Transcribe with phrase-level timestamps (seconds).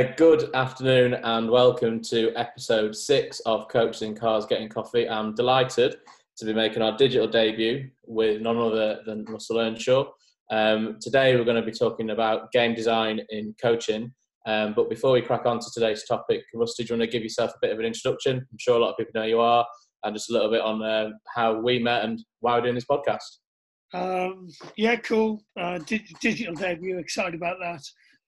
[0.00, 3.66] Good afternoon and welcome to episode six of
[4.00, 5.06] in Cars Getting Coffee.
[5.06, 5.96] I'm delighted
[6.38, 10.06] to be making our digital debut with none other than Russell Earnshaw.
[10.50, 14.10] Um, today we're going to be talking about game design in coaching.
[14.46, 17.22] Um, but before we crack on to today's topic, Rusty, do you want to give
[17.22, 18.38] yourself a bit of an introduction?
[18.38, 19.66] I'm sure a lot of people know you are,
[20.02, 22.86] and just a little bit on uh, how we met and why we're doing this
[22.86, 23.18] podcast.
[23.92, 25.42] Um, yeah, cool.
[25.58, 25.78] Uh,
[26.20, 27.82] digital debut, excited about that.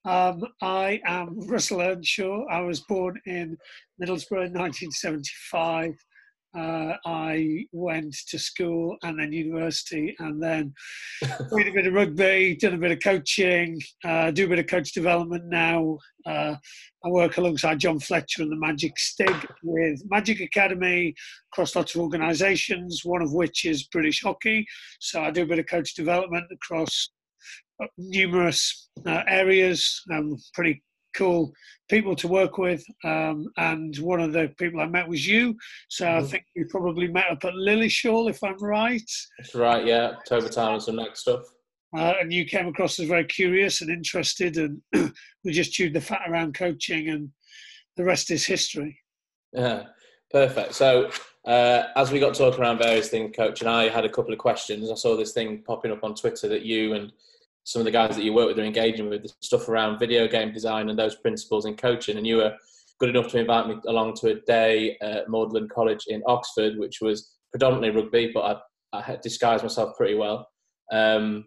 [0.04, 2.46] Um, I am Russell Earnshaw.
[2.50, 3.56] I was born in
[4.00, 5.94] Middlesbrough in 1975.
[6.54, 10.74] Uh, I went to school and then university, and then
[11.48, 14.66] played a bit of rugby, did a bit of coaching, uh, do a bit of
[14.66, 15.96] coach development now.
[16.26, 16.54] Uh,
[17.04, 21.14] I work alongside John Fletcher and the Magic Stig with Magic Academy
[21.52, 24.66] across lots of organisations, one of which is British Hockey.
[25.00, 27.08] So I do a bit of coach development across
[27.98, 30.02] numerous uh, areas.
[30.10, 30.82] I'm pretty
[31.14, 31.52] cool
[31.90, 32.82] people to work with.
[33.04, 35.56] Um, and one of the people I met was you.
[35.88, 36.24] So mm-hmm.
[36.24, 39.10] I think we probably met up at Lilleshall, if I'm right.
[39.38, 40.12] That's right, yeah.
[40.18, 41.42] October time and some next stuff.
[41.94, 44.80] Uh, and you came across as very curious and interested, and
[45.44, 47.28] we just chewed the fat around coaching, and
[47.98, 48.98] the rest is history.
[49.52, 49.84] Yeah,
[50.30, 50.72] perfect.
[50.72, 51.10] So,
[51.46, 54.38] uh, as we got talking around various things, coach, and I had a couple of
[54.38, 54.90] questions.
[54.90, 57.12] I saw this thing popping up on Twitter that you and
[57.64, 60.26] some of the guys that you work with are engaging with the stuff around video
[60.26, 62.16] game design and those principles in coaching.
[62.16, 62.56] And you were
[62.98, 67.00] good enough to invite me along to a day at Magdalen College in Oxford, which
[67.00, 70.48] was predominantly rugby, but I, I disguised myself pretty well.
[70.92, 71.46] Um,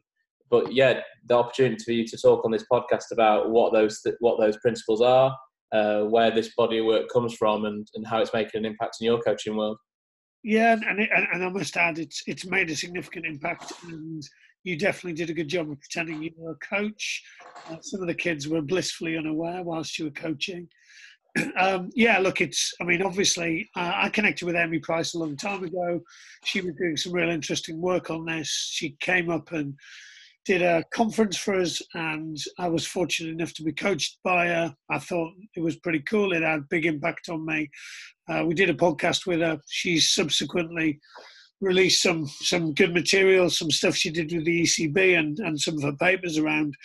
[0.50, 4.40] but yeah, the opportunity for you to talk on this podcast about what those what
[4.40, 5.36] those principles are,
[5.72, 8.98] uh, where this body of work comes from, and, and how it's making an impact
[9.02, 9.78] in your coaching world.
[10.44, 14.24] Yeah, and, it, and I must add, it's it's made a significant impact, and
[14.66, 17.24] you definitely did a good job of pretending you were a coach.
[17.70, 20.68] Uh, some of the kids were blissfully unaware whilst you were coaching.
[21.60, 25.38] um, yeah, look, it's, I mean, obviously, uh, I connected with Amy Price a long
[25.38, 26.02] time ago.
[26.46, 28.50] She was doing some real interesting work on this.
[28.74, 29.76] She came up and
[30.46, 34.76] did a conference for us, and I was fortunate enough to be coached by her.
[34.90, 36.34] I thought it was pretty cool.
[36.34, 37.70] It had big impact on me.
[38.28, 39.60] Uh, we did a podcast with her.
[39.70, 41.00] She's subsequently
[41.62, 45.76] released some some good material, some stuff she did with the ECB, and and some
[45.76, 46.76] of her papers around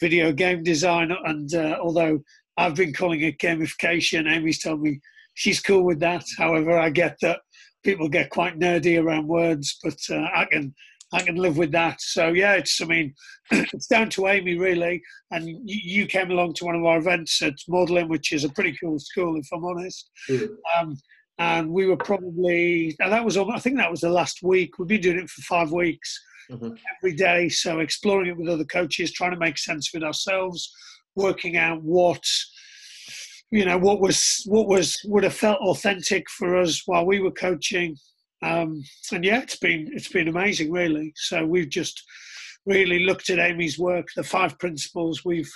[0.00, 1.12] video game design.
[1.24, 2.20] And uh, although
[2.56, 5.00] I've been calling it gamification, Amy's told me
[5.34, 6.24] she's cool with that.
[6.38, 7.40] However, I get that
[7.84, 10.74] people get quite nerdy around words, but uh, I can
[11.12, 12.00] I can live with that.
[12.00, 13.14] So yeah, it's I mean
[13.50, 15.00] it's down to Amy really.
[15.30, 18.50] And you, you came along to one of our events at Magdalen, which is a
[18.50, 20.10] pretty cool school if I'm honest.
[20.28, 20.48] Mm.
[20.78, 20.98] Um,
[21.38, 24.78] and we were probably and that was I think that was the last week.
[24.78, 26.18] We've been doing it for five weeks
[26.50, 26.72] mm-hmm.
[26.98, 30.72] every day, so exploring it with other coaches, trying to make sense of it ourselves,
[31.14, 32.22] working out what
[33.50, 37.32] you know what was what was would have felt authentic for us while we were
[37.32, 37.96] coaching.
[38.42, 38.82] Um,
[39.12, 41.12] and yeah, it's been it's been amazing, really.
[41.16, 42.02] So we've just
[42.64, 45.24] really looked at Amy's work, the five principles.
[45.24, 45.50] We've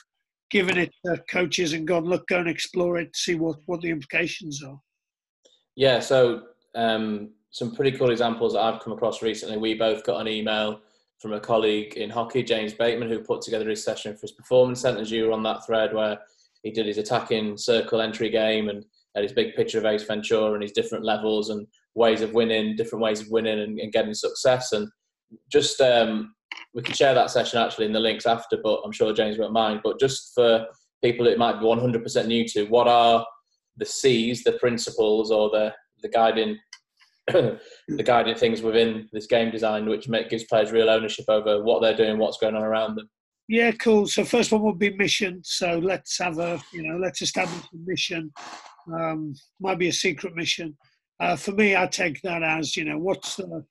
[0.51, 3.91] given it to coaches and gone, look, go and explore it, see what what the
[3.91, 4.79] implications are.
[5.77, 6.43] Yeah, so
[6.75, 9.57] um, some pretty cool examples that I've come across recently.
[9.57, 10.81] We both got an email
[11.21, 14.81] from a colleague in hockey, James Bateman, who put together his session for his performance
[14.81, 15.11] centres.
[15.11, 16.19] You were on that thread where
[16.63, 20.55] he did his attacking circle entry game and had his big picture of Ace Ventura
[20.55, 24.15] and his different levels and ways of winning, different ways of winning and, and getting
[24.15, 24.73] success.
[24.73, 24.89] And
[25.51, 26.35] just um,
[26.75, 29.53] we can share that session actually in the links after, but I'm sure James won't
[29.53, 29.81] mind.
[29.83, 30.67] But just for
[31.03, 33.27] people that might be 100% new to, what are
[33.77, 35.73] the C's, the principles, or the
[36.03, 36.59] the guiding
[37.33, 41.81] the guiding things within this game design, which make, gives players real ownership over what
[41.81, 43.09] they're doing, what's going on around them.
[43.49, 44.07] Yeah, cool.
[44.07, 45.41] So first one would be mission.
[45.45, 48.33] So let's have a you know let's establish a mission.
[48.93, 50.77] Um, might be a secret mission.
[51.19, 53.65] Uh, for me, I take that as you know what's the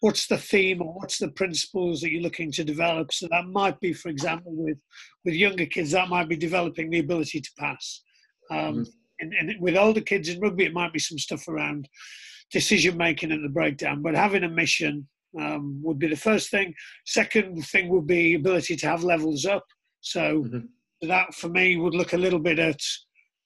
[0.00, 3.12] what's the theme or what's the principles that you're looking to develop.
[3.12, 4.78] So that might be, for example, with
[5.24, 8.02] with younger kids, that might be developing the ability to pass.
[8.50, 8.82] Um, mm-hmm
[9.20, 11.88] and, and with older kids in rugby, it might be some stuff around
[12.50, 14.02] decision making and the breakdown.
[14.02, 15.08] But having a mission
[15.38, 16.74] um, would be the first thing.
[17.06, 19.64] Second thing would be ability to have levels up.
[20.00, 21.08] So mm-hmm.
[21.08, 22.80] that for me would look a little bit at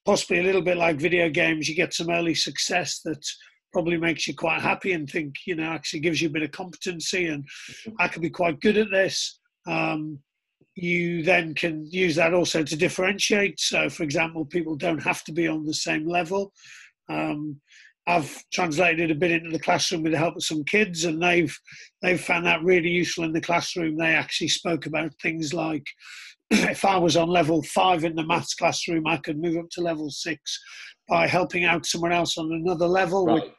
[0.05, 1.69] possibly a little bit like video games.
[1.69, 3.25] You get some early success that
[3.73, 6.51] probably makes you quite happy and think you know actually gives you a bit of
[6.51, 7.93] competency and mm-hmm.
[7.99, 9.39] I could be quite good at this.
[9.67, 10.21] Um,
[10.81, 13.59] you then can use that also to differentiate.
[13.59, 16.53] So, for example, people don't have to be on the same level.
[17.09, 17.61] Um,
[18.07, 21.55] I've translated a bit into the classroom with the help of some kids, and they've
[22.01, 23.97] they've found that really useful in the classroom.
[23.97, 25.85] They actually spoke about things like
[26.51, 29.81] if I was on level five in the maths classroom, I could move up to
[29.81, 30.61] level six
[31.09, 33.43] by helping out someone else on another level, right.
[33.43, 33.53] which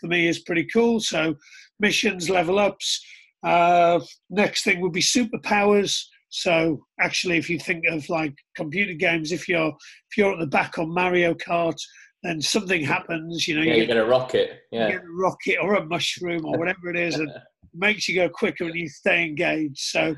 [0.00, 0.98] for me is pretty cool.
[0.98, 1.36] So
[1.78, 3.00] missions, level ups.
[3.44, 6.02] Uh, next thing would be superpowers.
[6.36, 10.48] So actually, if you think of like computer games, if you're if you're at the
[10.48, 11.76] back on Mario Kart,
[12.24, 13.46] then something happens.
[13.46, 16.44] You know, yeah, you get a rocket, yeah, you get a rocket or a mushroom
[16.44, 17.30] or whatever it is, and
[17.72, 19.78] makes you go quicker and you stay engaged.
[19.78, 20.16] So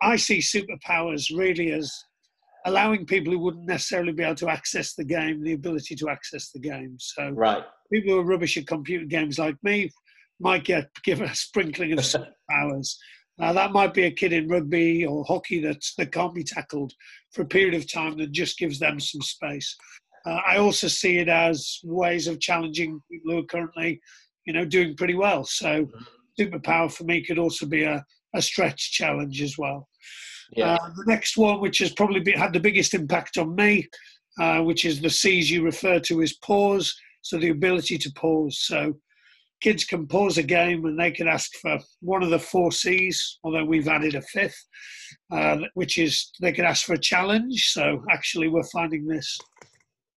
[0.00, 1.92] I see superpowers really as
[2.64, 6.50] allowing people who wouldn't necessarily be able to access the game the ability to access
[6.50, 6.96] the game.
[6.98, 7.62] So right.
[7.92, 9.90] people who are rubbish at computer games like me
[10.40, 12.94] might get given a sprinkling of superpowers.
[13.38, 16.92] Now that might be a kid in rugby or hockey that's, that can't be tackled
[17.32, 19.76] for a period of time that just gives them some space.
[20.24, 24.00] Uh, I also see it as ways of challenging people who are currently,
[24.44, 25.44] you know, doing pretty well.
[25.44, 25.88] So
[26.38, 29.88] superpower for me could also be a, a stretch challenge as well.
[30.54, 30.74] Yeah.
[30.74, 33.88] Uh, the next one, which has probably been, had the biggest impact on me,
[34.38, 36.94] uh, which is the C's you refer to as pause.
[37.22, 38.58] So the ability to pause.
[38.60, 38.94] So
[39.62, 43.38] kids can pause a game and they can ask for one of the four C's,
[43.44, 44.66] although we've added a fifth,
[45.30, 47.70] uh, which is they can ask for a challenge.
[47.70, 49.38] So actually, we're finding this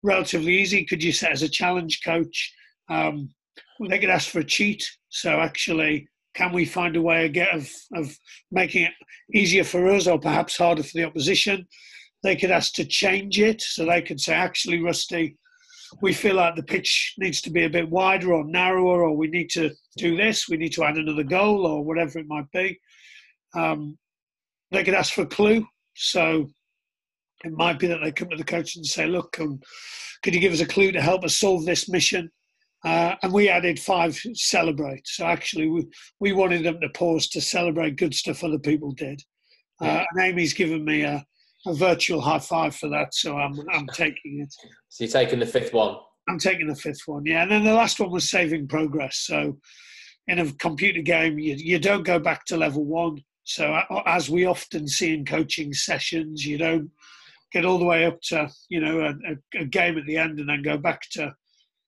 [0.02, 0.84] relatively easy.
[0.84, 2.52] Could you set as a challenge coach?
[2.90, 3.30] Um,
[3.88, 4.84] they could ask for a cheat.
[5.08, 8.16] So actually, can we find a way of, of
[8.50, 8.92] making it
[9.34, 11.66] easier for us or perhaps harder for the opposition?
[12.22, 13.62] They could ask to change it.
[13.62, 15.36] So they could say, actually, Rusty,
[16.00, 19.28] we feel like the pitch needs to be a bit wider or narrower, or we
[19.28, 22.78] need to do this, we need to add another goal, or whatever it might be.
[23.54, 23.98] Um,
[24.70, 25.66] they could ask for a clue.
[25.94, 26.48] So
[27.44, 29.60] it might be that they come to the coach and say, look, um,
[30.22, 32.30] could you give us a clue to help us solve this mission?
[32.84, 35.06] Uh, and we added five celebrate.
[35.06, 35.86] So actually, we,
[36.20, 39.22] we wanted them to pause to celebrate good stuff other people did.
[39.80, 41.24] Uh, and Amy's given me a,
[41.66, 44.54] a virtual high five for that, so I'm, I'm taking it.
[44.88, 45.96] So you're taking the fifth one?
[46.28, 47.42] I'm taking the fifth one, yeah.
[47.42, 49.18] And then the last one was saving progress.
[49.18, 49.58] So
[50.26, 53.22] in a computer game, you, you don't go back to level one.
[53.44, 56.90] So as we often see in coaching sessions, you don't
[57.52, 60.48] get all the way up to you know a, a, game at the end and
[60.48, 61.32] then go back to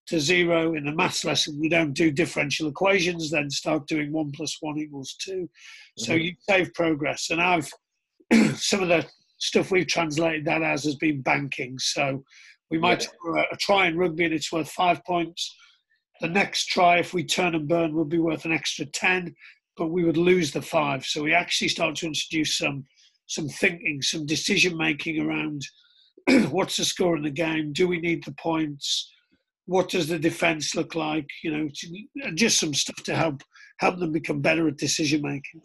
[0.06, 0.74] to zero.
[0.74, 4.78] In the maths lesson, we don't do differential equations, then start doing one plus one
[4.78, 6.04] equals 2 mm-hmm.
[6.04, 7.30] So you save progress.
[7.30, 7.70] And I've
[8.56, 9.04] some of the
[9.38, 11.78] stuff we've translated that as has been banking.
[11.78, 12.22] So
[12.70, 13.44] we might yeah.
[13.52, 15.54] a, try in rugby and it's worth five points.
[16.20, 19.34] The next try, if we turn and burn, would be worth an extra 10,
[19.76, 21.04] but we would lose the five.
[21.04, 22.84] So we actually start to introduce some
[23.26, 25.60] some thinking, some decision making around
[26.50, 27.74] what's the score in the game?
[27.74, 29.10] Do we need the points?
[29.68, 31.28] what does the defence look like?
[31.44, 33.42] You know, just some stuff to help
[33.80, 35.60] help them become better at decision making.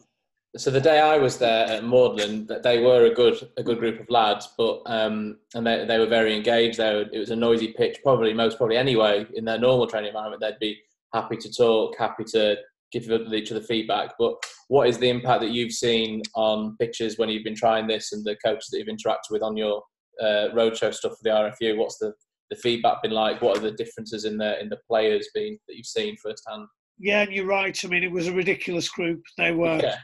[0.55, 4.00] So the day I was there at Magdalen, they were a good a good group
[4.00, 6.77] of lads, but um, and they, they were very engaged.
[6.77, 9.25] They were, it was a noisy pitch, probably most probably anyway.
[9.33, 10.79] In their normal training environment, they'd be
[11.11, 12.57] happy to talk, happy to
[12.91, 14.13] give each other feedback.
[14.19, 14.35] But
[14.67, 18.23] what is the impact that you've seen on pitches when you've been trying this, and
[18.23, 19.81] the coaches that you've interacted with on your
[20.21, 21.77] uh, roadshow stuff for the RFU?
[21.77, 22.13] What's the
[22.51, 23.41] the feedback been like?
[23.41, 26.67] What are the differences in the in the players been that you've seen firsthand?
[26.99, 27.78] Yeah, and you're right.
[27.83, 29.23] I mean, it was a ridiculous group.
[29.37, 29.97] They were yeah,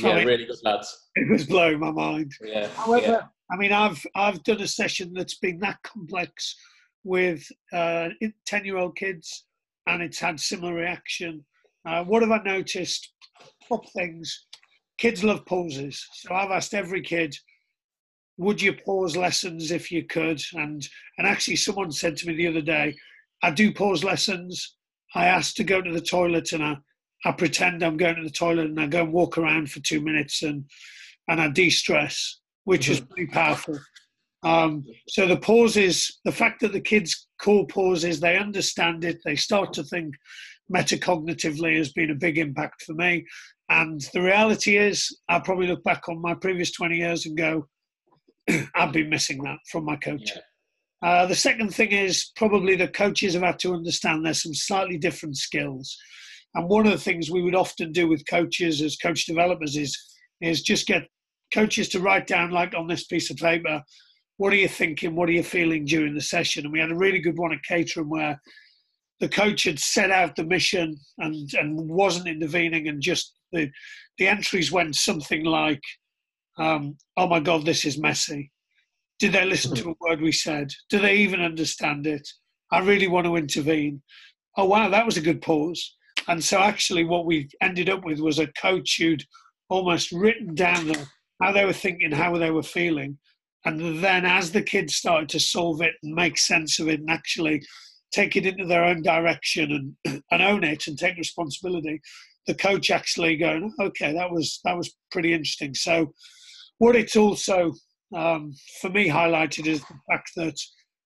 [0.00, 1.08] yeah really good lads.
[1.14, 2.32] It was blowing my mind.
[2.42, 2.68] Yeah.
[2.68, 3.22] However, yeah.
[3.50, 6.56] I mean, I've I've done a session that's been that complex
[7.04, 8.08] with uh,
[8.46, 9.46] ten year old kids,
[9.86, 11.44] and it's had similar reaction.
[11.86, 13.12] Uh, what have I noticed?
[13.68, 14.46] Top things.
[14.98, 17.36] Kids love pauses, so I've asked every kid
[18.38, 20.40] would you pause lessons if you could?
[20.54, 20.86] And
[21.18, 22.94] and actually, someone said to me the other day,
[23.42, 24.76] I do pause lessons.
[25.14, 26.76] I ask to go to the toilet and I,
[27.24, 30.00] I pretend I'm going to the toilet and I go and walk around for two
[30.00, 30.64] minutes and
[31.28, 32.92] and I de-stress, which mm-hmm.
[32.92, 33.78] is pretty powerful.
[34.44, 39.34] Um, so the pauses, the fact that the kids call pauses, they understand it, they
[39.34, 40.14] start to think
[40.72, 43.26] metacognitively has been a big impact for me.
[43.68, 47.66] And the reality is, I probably look back on my previous 20 years and go,
[48.74, 50.30] I've been missing that from my coach.
[50.34, 50.42] Yeah.
[51.02, 54.96] Uh, the second thing is probably the coaches have had to understand there's some slightly
[54.96, 55.96] different skills.
[56.54, 59.96] And one of the things we would often do with coaches as coach developers is
[60.40, 61.02] is just get
[61.52, 63.82] coaches to write down like on this piece of paper,
[64.36, 66.64] what are you thinking, what are you feeling during the session?
[66.64, 68.40] And we had a really good one at Caterham where
[69.20, 73.70] the coach had set out the mission and and wasn't intervening and just the
[74.18, 75.80] the entries went something like
[76.58, 78.50] um, oh my God, this is messy.
[79.18, 80.70] Did they listen to a word we said?
[80.90, 82.26] Do they even understand it?
[82.70, 84.02] I really want to intervene.
[84.56, 85.95] Oh, wow, that was a good pause.
[86.28, 89.24] And so, actually, what we ended up with was a coach who'd
[89.68, 91.06] almost written down the,
[91.42, 93.18] how they were thinking, how they were feeling.
[93.64, 97.10] And then as the kids started to solve it and make sense of it and
[97.10, 97.62] actually
[98.12, 102.00] take it into their own direction and, and own it and take responsibility,
[102.46, 105.74] the coach actually going, okay, that was that was pretty interesting.
[105.74, 106.12] So
[106.78, 107.74] what it's also
[108.14, 110.58] um, for me highlighted is the fact that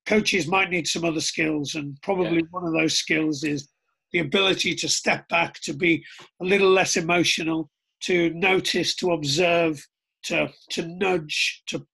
[0.07, 2.49] coaches might need some other skills, and probably yeah.
[2.51, 3.70] one of those skills is
[4.13, 6.05] the ability to step back, to be
[6.41, 7.71] a little less emotional,
[8.03, 9.85] to notice, to observe,
[10.25, 11.87] to to nudge, to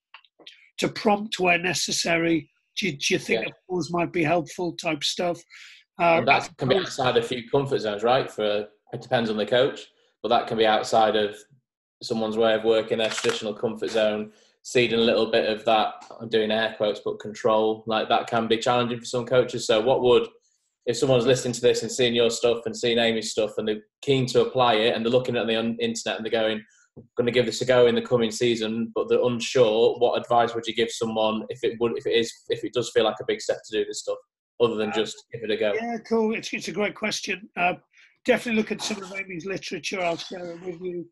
[0.79, 2.51] to prompt where necessary.
[2.77, 3.49] Do you, do you think yeah.
[3.49, 4.73] a pause might be helpful?
[4.73, 5.41] Type stuff.
[5.99, 8.31] Uh, that can be outside a few comfort zones, right?
[8.31, 9.87] For it depends on the coach,
[10.23, 11.37] but that can be outside of
[12.03, 14.33] someone's way of working their traditional comfort zone.
[14.63, 18.49] Ceding a little bit of that, I'm doing air quotes, but control like that can
[18.49, 19.67] be challenging for some coaches.
[19.67, 20.27] So, what would
[20.87, 23.83] if someone's listening to this and seeing your stuff and seeing Amy's stuff and they're
[24.03, 26.63] keen to apply it and they're looking at the internet and they're going,
[27.17, 29.99] going to give this a go in the coming season, but they're unsure.
[29.99, 32.91] What advice would you give someone if it would, if it is, if it does
[32.95, 34.19] feel like a big step to do this stuff,
[34.61, 35.75] other than just give it a go?
[35.75, 36.35] Yeah, cool.
[36.35, 37.49] It's, it's a great question.
[37.57, 37.75] Uh,
[38.25, 40.01] definitely look at some of Amy's literature.
[40.01, 41.07] I'll share it with you.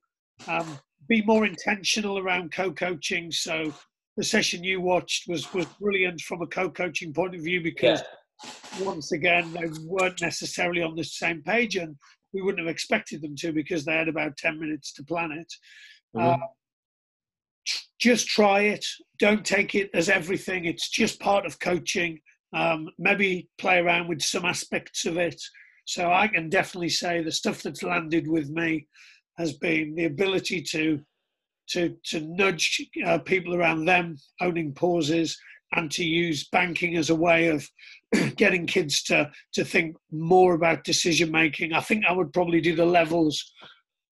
[0.46, 0.78] Um,
[1.08, 3.32] be more intentional around co-coaching.
[3.32, 3.72] So
[4.16, 8.06] the session you watched was was brilliant from a co-coaching point of view because yeah.
[8.80, 11.96] Once again they weren't necessarily on the same page and
[12.32, 15.52] we wouldn't have expected them to because they had about 10 minutes to plan it.
[16.16, 16.42] Mm-hmm.
[16.42, 16.46] Uh,
[17.98, 18.84] just try it.
[19.18, 20.64] Don't take it as everything.
[20.64, 22.20] It's just part of coaching.
[22.52, 25.40] Um, maybe play around with some aspects of it.
[25.86, 28.88] So I can definitely say the stuff that's landed with me
[29.38, 31.00] has been the ability to
[31.70, 35.38] to to nudge uh, people around them owning pauses
[35.72, 37.68] and to use banking as a way of
[38.36, 41.72] getting kids to to think more about decision making.
[41.72, 43.52] I think I would probably do the levels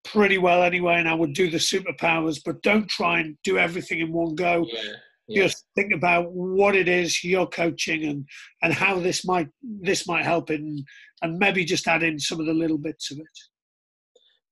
[0.04, 4.00] pretty well anyway, and I would do the superpowers, but don't try and do everything
[4.00, 4.66] in one go.
[4.73, 4.83] Yeah,
[5.28, 5.42] yeah.
[5.42, 8.26] Just think about what it is you're coaching and
[8.62, 10.87] and how this might this might help it, and,
[11.23, 13.26] and maybe just add in some of the little bits of it.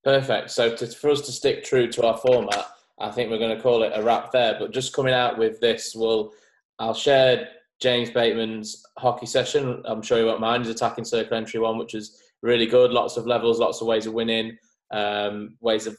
[0.05, 0.51] Perfect.
[0.51, 2.67] So to, for us to stick true to our format,
[3.01, 4.57] I think we're going to call it a wrap there.
[4.59, 6.33] But just coming out with this, we'll
[6.79, 7.49] I'll share
[7.81, 9.83] James Bateman's hockey session.
[9.85, 12.93] I'm sure you won't mind his attacking circle entry one, which is really good.
[12.93, 14.57] Lots of levels, lots of ways of winning,
[14.93, 15.97] um, ways of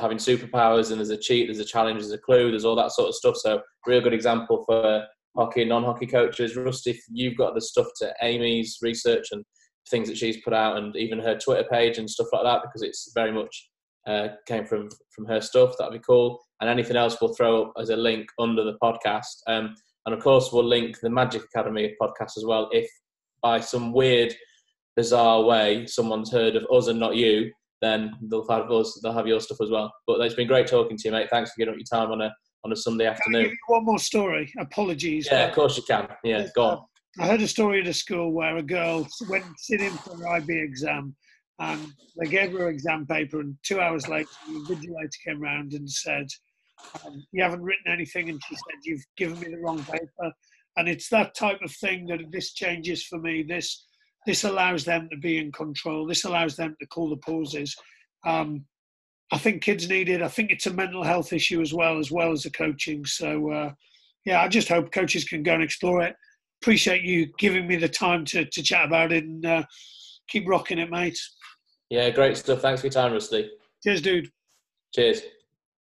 [0.00, 2.92] having superpowers, and there's a cheat, there's a challenge, there's a clue, there's all that
[2.92, 3.36] sort of stuff.
[3.36, 5.04] So, real good example for
[5.36, 6.56] hockey and non-hockey coaches.
[6.56, 9.44] Rusty, you've got the stuff to Amy's research and
[9.90, 12.82] things that she's put out, and even her Twitter page and stuff like that, because
[12.82, 13.70] it's very much
[14.06, 15.74] uh, came from from her stuff.
[15.78, 16.40] That'd be cool.
[16.60, 19.42] And anything else, we'll throw up as a link under the podcast.
[19.46, 19.74] Um,
[20.08, 22.70] and of course, we'll link the Magic Academy podcast as well.
[22.72, 22.90] If
[23.42, 24.34] by some weird,
[24.96, 28.98] bizarre way someone's heard of us and not you, then they'll have us.
[29.02, 29.92] They'll have your stuff as well.
[30.06, 31.28] But it's been great talking to you, mate.
[31.30, 32.34] Thanks for giving up your time on a
[32.64, 33.54] on a Sunday afternoon.
[33.66, 34.50] one more story.
[34.58, 35.28] Apologies.
[35.30, 36.08] Yeah, of course you can.
[36.24, 36.78] Yeah, go on.
[36.78, 36.84] Um,
[37.20, 40.58] I heard a story at a school where a girl went sitting for her IB
[40.58, 41.14] exam
[41.58, 45.74] and they gave her an exam paper and two hours later the invigilator came round
[45.74, 46.28] and said
[47.04, 50.32] um, you haven't written anything and she said you've given me the wrong paper.
[50.76, 53.42] And it's that type of thing that this changes for me.
[53.42, 53.84] This
[54.26, 56.06] this allows them to be in control.
[56.06, 57.74] This allows them to call the pauses.
[58.26, 58.64] Um,
[59.30, 60.22] i think kids need it.
[60.22, 63.04] I think it's a mental health issue as well as well as the coaching.
[63.04, 63.72] So uh,
[64.24, 66.14] yeah i just hope coaches can go and explore it.
[66.62, 69.62] Appreciate you giving me the time to, to chat about it and uh,
[70.28, 71.18] keep rocking it mate.
[71.90, 72.60] Yeah great stuff.
[72.60, 73.50] Thanks for your time rusty.
[73.82, 74.28] Cheers dude.
[74.94, 75.22] Cheers